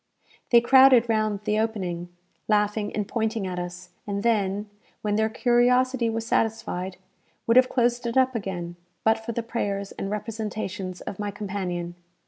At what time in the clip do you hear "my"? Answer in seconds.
11.19-11.29